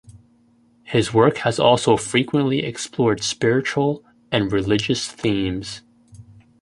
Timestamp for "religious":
4.51-5.05